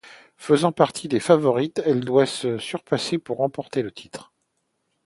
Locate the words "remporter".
3.37-3.83